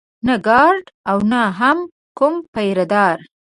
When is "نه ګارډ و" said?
0.27-0.93